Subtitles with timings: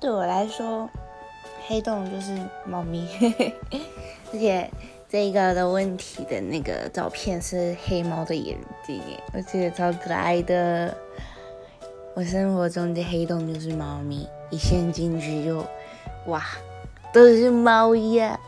[0.00, 0.88] 对我来说，
[1.66, 3.06] 黑洞就是猫咪，
[4.32, 4.70] 而且
[5.06, 9.02] 这个的问题的那个照片是黑猫的眼睛，
[9.34, 10.96] 我觉得超可爱的。
[12.14, 15.64] 我生活中的黑洞就是猫咪，一陷进去就
[16.26, 16.42] 哇，
[17.12, 18.40] 都是猫呀。